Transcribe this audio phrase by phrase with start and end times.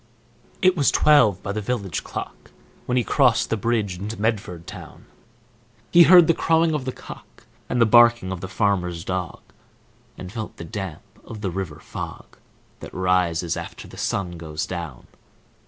[0.63, 2.49] It was twelve by the village clock
[2.87, 5.05] When he crossed the bridge into Medford town.
[5.91, 9.41] He heard the crowing of the cock, And the barking of the farmer's dog,
[10.17, 12.39] And felt the damp of the river fog,
[12.79, 15.05] That rises after the sun goes down.